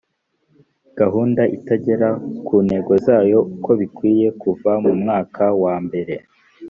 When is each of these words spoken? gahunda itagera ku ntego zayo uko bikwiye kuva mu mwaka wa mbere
gahunda 0.99 1.41
itagera 1.57 2.09
ku 2.45 2.55
ntego 2.65 2.93
zayo 3.05 3.39
uko 3.55 3.71
bikwiye 3.79 4.27
kuva 4.41 4.71
mu 4.83 4.93
mwaka 5.01 5.43
wa 5.63 5.75
mbere 5.85 6.13